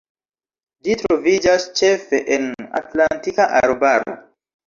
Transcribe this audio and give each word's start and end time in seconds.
Ĝi 0.85 0.93
troviĝas 1.01 1.65
ĉefe 1.81 2.21
en 2.37 2.49
Atlantika 2.81 3.47
arbaro. 3.61 4.17